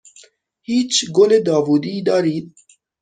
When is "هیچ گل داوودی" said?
0.69-2.01